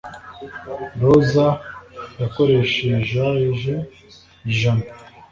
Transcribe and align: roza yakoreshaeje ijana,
roza 1.01 1.47
yakoreshaeje 2.21 3.75
ijana, 4.51 4.85